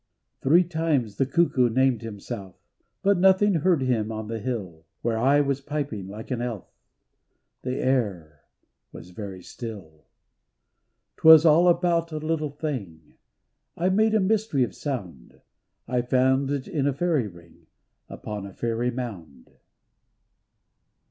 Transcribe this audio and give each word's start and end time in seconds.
Three 0.41 0.63
times 0.63 1.17
the 1.17 1.27
cuckoo 1.27 1.69
named 1.69 2.01
himself, 2.01 2.55
But 3.03 3.19
nothing 3.19 3.53
heard 3.59 3.83
him 3.83 4.11
on 4.11 4.29
the 4.29 4.39
hill, 4.39 4.87
Where 5.03 5.19
I 5.19 5.41
was 5.41 5.61
piping 5.61 6.07
like 6.07 6.31
an 6.31 6.41
elf 6.41 6.71
The 7.61 7.75
air 7.77 8.41
was 8.91 9.11
very 9.11 9.43
still. 9.43 10.07
'Twas 11.17 11.45
all 11.45 11.67
about 11.67 12.11
a 12.11 12.17
little 12.17 12.49
thing 12.49 13.13
I 13.77 13.89
made 13.89 14.15
a 14.15 14.19
mystery 14.19 14.63
of 14.63 14.73
sound, 14.73 15.39
I 15.87 16.01
found 16.01 16.49
it 16.49 16.67
in 16.67 16.87
a 16.87 16.93
fairy 16.93 17.27
ring 17.27 17.67
Upon 18.09 18.47
a 18.47 18.53
fairy 18.53 18.89
mound. 18.89 19.51